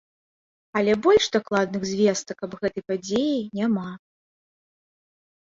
Але 0.79 0.93
больш 1.07 1.27
дакладных 1.35 1.85
звестак 1.91 2.37
аб 2.47 2.57
гэтай 2.63 2.83
падзеі 2.89 3.37
няма. 3.61 3.87